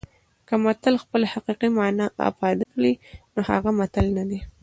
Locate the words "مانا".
1.77-2.05